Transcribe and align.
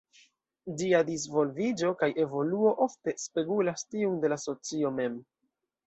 Ĝia 0.81 1.01
disvolviĝo 1.09 1.93
kaj 2.01 2.09
evoluo 2.25 2.73
ofte 2.89 3.17
spegulas 3.27 3.89
tiun 3.93 4.21
de 4.27 4.35
la 4.37 4.43
socio 4.49 4.99
mem. 5.01 5.25